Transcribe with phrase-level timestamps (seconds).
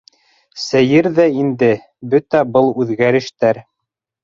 [0.61, 1.69] Сәйер ҙә инде
[2.15, 3.63] бөтә был үҙгәрештәр!